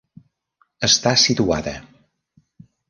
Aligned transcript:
Està 0.89 1.13
situada. 1.25 1.77